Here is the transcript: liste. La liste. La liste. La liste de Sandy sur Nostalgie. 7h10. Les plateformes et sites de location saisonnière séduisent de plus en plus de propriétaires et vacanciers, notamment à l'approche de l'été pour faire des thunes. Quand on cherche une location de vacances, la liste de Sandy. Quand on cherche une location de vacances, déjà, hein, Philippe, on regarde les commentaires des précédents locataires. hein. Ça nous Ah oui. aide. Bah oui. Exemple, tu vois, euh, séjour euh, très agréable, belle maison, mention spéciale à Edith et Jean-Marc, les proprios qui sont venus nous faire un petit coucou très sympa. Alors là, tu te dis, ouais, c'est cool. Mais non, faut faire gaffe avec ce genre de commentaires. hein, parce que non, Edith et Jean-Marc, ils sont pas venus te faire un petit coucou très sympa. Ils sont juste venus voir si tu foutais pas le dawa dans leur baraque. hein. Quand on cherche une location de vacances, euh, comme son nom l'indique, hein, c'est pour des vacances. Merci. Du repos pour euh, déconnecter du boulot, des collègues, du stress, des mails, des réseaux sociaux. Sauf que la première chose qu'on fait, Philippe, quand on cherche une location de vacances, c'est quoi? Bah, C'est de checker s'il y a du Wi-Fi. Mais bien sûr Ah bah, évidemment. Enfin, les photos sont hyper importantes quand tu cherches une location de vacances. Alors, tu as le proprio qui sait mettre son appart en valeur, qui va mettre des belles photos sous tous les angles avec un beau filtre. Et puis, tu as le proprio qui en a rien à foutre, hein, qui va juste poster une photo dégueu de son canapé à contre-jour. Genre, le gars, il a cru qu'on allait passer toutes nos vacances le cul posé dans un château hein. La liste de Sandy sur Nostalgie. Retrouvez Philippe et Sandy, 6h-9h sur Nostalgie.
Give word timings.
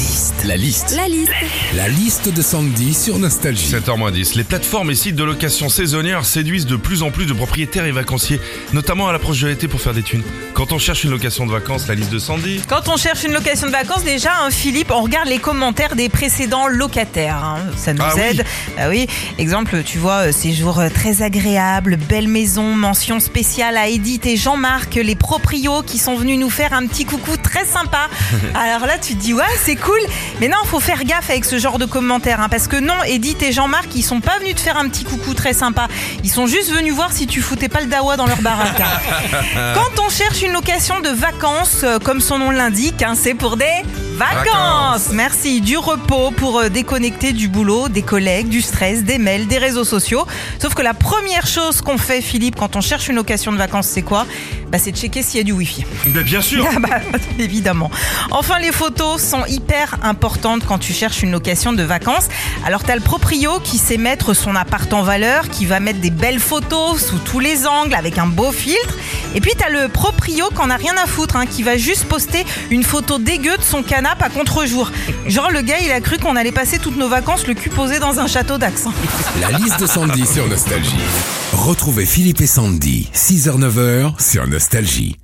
liste. 0.00 0.44
La 0.46 0.56
liste. 0.56 0.94
La 0.96 1.08
liste. 1.08 1.32
La 1.74 1.88
liste 1.88 2.32
de 2.32 2.40
Sandy 2.42 2.94
sur 2.94 3.18
Nostalgie. 3.18 3.70
7h10. 3.74 4.34
Les 4.36 4.44
plateformes 4.44 4.90
et 4.90 4.94
sites 4.94 5.14
de 5.16 5.24
location 5.24 5.68
saisonnière 5.68 6.24
séduisent 6.24 6.64
de 6.66 6.76
plus 6.76 7.02
en 7.02 7.10
plus 7.10 7.26
de 7.26 7.32
propriétaires 7.34 7.84
et 7.84 7.92
vacanciers, 7.92 8.40
notamment 8.72 9.08
à 9.08 9.12
l'approche 9.12 9.40
de 9.40 9.48
l'été 9.48 9.68
pour 9.68 9.80
faire 9.80 9.92
des 9.92 10.02
thunes. 10.02 10.22
Quand 10.54 10.72
on 10.72 10.78
cherche 10.78 11.04
une 11.04 11.10
location 11.10 11.44
de 11.46 11.52
vacances, 11.52 11.86
la 11.88 11.94
liste 11.94 12.10
de 12.10 12.18
Sandy. 12.18 12.60
Quand 12.68 12.88
on 12.88 12.96
cherche 12.96 13.24
une 13.24 13.32
location 13.32 13.66
de 13.66 13.72
vacances, 13.72 14.02
déjà, 14.04 14.30
hein, 14.42 14.50
Philippe, 14.50 14.90
on 14.90 15.02
regarde 15.02 15.28
les 15.28 15.38
commentaires 15.38 15.94
des 15.96 16.08
précédents 16.08 16.66
locataires. 16.66 17.36
hein. 17.44 17.58
Ça 17.76 17.92
nous 17.92 18.02
Ah 18.02 18.12
oui. 18.14 18.22
aide. 18.22 18.44
Bah 18.76 18.84
oui. 18.88 19.06
Exemple, 19.38 19.82
tu 19.84 19.98
vois, 19.98 20.28
euh, 20.28 20.32
séjour 20.32 20.78
euh, 20.80 20.88
très 20.88 21.22
agréable, 21.22 21.96
belle 22.08 22.28
maison, 22.28 22.74
mention 22.74 23.20
spéciale 23.20 23.76
à 23.76 23.88
Edith 23.88 24.24
et 24.26 24.36
Jean-Marc, 24.36 24.94
les 24.94 25.14
proprios 25.14 25.82
qui 25.82 25.98
sont 25.98 26.16
venus 26.16 26.38
nous 26.38 26.50
faire 26.50 26.72
un 26.72 26.86
petit 26.86 27.04
coucou 27.04 27.36
très 27.36 27.66
sympa. 27.66 28.08
Alors 28.54 28.86
là, 28.86 28.96
tu 28.98 29.14
te 29.14 29.20
dis, 29.20 29.34
ouais, 29.34 29.44
c'est 29.62 29.76
cool. 29.76 29.89
Mais 30.40 30.48
non, 30.48 30.56
faut 30.64 30.80
faire 30.80 31.04
gaffe 31.04 31.30
avec 31.30 31.44
ce 31.44 31.58
genre 31.58 31.78
de 31.78 31.84
commentaires. 31.84 32.40
hein, 32.40 32.48
parce 32.48 32.66
que 32.68 32.76
non, 32.76 32.94
Edith 33.06 33.42
et 33.42 33.52
Jean-Marc, 33.52 33.94
ils 33.94 34.02
sont 34.02 34.20
pas 34.20 34.38
venus 34.38 34.54
te 34.54 34.60
faire 34.60 34.76
un 34.78 34.88
petit 34.88 35.04
coucou 35.04 35.34
très 35.34 35.52
sympa. 35.52 35.88
Ils 36.24 36.30
sont 36.30 36.46
juste 36.46 36.70
venus 36.70 36.94
voir 36.94 37.12
si 37.12 37.26
tu 37.26 37.40
foutais 37.42 37.68
pas 37.68 37.80
le 37.80 37.86
dawa 37.86 38.16
dans 38.16 38.26
leur 38.26 38.40
baraque. 38.42 38.80
hein. 38.80 39.72
Quand 39.74 40.02
on 40.04 40.08
cherche 40.08 40.42
une 40.42 40.52
location 40.52 41.00
de 41.00 41.08
vacances, 41.10 41.80
euh, 41.84 41.98
comme 41.98 42.20
son 42.20 42.38
nom 42.38 42.50
l'indique, 42.50 43.02
hein, 43.02 43.14
c'est 43.20 43.34
pour 43.34 43.56
des 43.56 43.66
vacances. 44.20 45.08
Merci. 45.12 45.62
Du 45.62 45.78
repos 45.78 46.30
pour 46.30 46.58
euh, 46.58 46.68
déconnecter 46.68 47.32
du 47.32 47.48
boulot, 47.48 47.88
des 47.88 48.02
collègues, 48.02 48.48
du 48.48 48.60
stress, 48.60 49.02
des 49.02 49.16
mails, 49.16 49.46
des 49.46 49.56
réseaux 49.56 49.84
sociaux. 49.84 50.26
Sauf 50.60 50.74
que 50.74 50.82
la 50.82 50.92
première 50.92 51.46
chose 51.46 51.80
qu'on 51.80 51.96
fait, 51.96 52.20
Philippe, 52.20 52.56
quand 52.56 52.76
on 52.76 52.82
cherche 52.82 53.08
une 53.08 53.16
location 53.16 53.50
de 53.50 53.56
vacances, 53.56 53.86
c'est 53.86 54.02
quoi? 54.02 54.26
Bah, 54.70 54.78
C'est 54.78 54.92
de 54.92 54.96
checker 54.96 55.22
s'il 55.22 55.38
y 55.38 55.40
a 55.40 55.44
du 55.44 55.52
Wi-Fi. 55.52 55.86
Mais 56.14 56.22
bien 56.22 56.42
sûr 56.42 56.66
Ah 56.70 56.78
bah, 56.78 57.00
évidemment. 57.38 57.90
Enfin, 58.30 58.58
les 58.58 58.72
photos 58.72 59.22
sont 59.22 59.46
hyper 59.46 59.96
importantes 60.02 60.64
quand 60.66 60.78
tu 60.78 60.92
cherches 60.92 61.22
une 61.22 61.32
location 61.32 61.72
de 61.72 61.82
vacances. 61.82 62.28
Alors, 62.66 62.84
tu 62.84 62.90
as 62.90 62.96
le 62.96 63.00
proprio 63.00 63.58
qui 63.60 63.78
sait 63.78 63.96
mettre 63.96 64.34
son 64.34 64.54
appart 64.54 64.92
en 64.92 65.02
valeur, 65.02 65.48
qui 65.48 65.64
va 65.64 65.80
mettre 65.80 66.00
des 66.00 66.10
belles 66.10 66.40
photos 66.40 67.02
sous 67.02 67.18
tous 67.18 67.40
les 67.40 67.66
angles 67.66 67.94
avec 67.94 68.18
un 68.18 68.26
beau 68.26 68.52
filtre. 68.52 68.98
Et 69.34 69.40
puis, 69.40 69.52
tu 69.58 69.64
as 69.64 69.70
le 69.70 69.88
proprio 69.88 70.48
qui 70.50 70.58
en 70.58 70.68
a 70.68 70.76
rien 70.76 70.94
à 71.02 71.06
foutre, 71.06 71.36
hein, 71.36 71.46
qui 71.46 71.62
va 71.62 71.78
juste 71.78 72.04
poster 72.04 72.44
une 72.70 72.82
photo 72.82 73.18
dégueu 73.18 73.56
de 73.56 73.62
son 73.62 73.82
canapé 74.10 74.24
à 74.24 74.30
contre-jour. 74.30 74.90
Genre, 75.26 75.50
le 75.50 75.62
gars, 75.62 75.78
il 75.80 75.90
a 75.90 76.00
cru 76.00 76.18
qu'on 76.18 76.36
allait 76.36 76.52
passer 76.52 76.78
toutes 76.78 76.96
nos 76.96 77.08
vacances 77.08 77.46
le 77.46 77.54
cul 77.54 77.70
posé 77.70 77.98
dans 77.98 78.18
un 78.18 78.26
château 78.26 78.54
hein. 78.54 78.92
La 79.40 79.58
liste 79.58 79.80
de 79.80 79.86
Sandy 79.86 80.26
sur 80.26 80.46
Nostalgie. 80.48 80.96
Retrouvez 81.52 82.06
Philippe 82.06 82.40
et 82.40 82.46
Sandy, 82.46 83.08
6h-9h 83.14 84.20
sur 84.20 84.46
Nostalgie. 84.46 85.19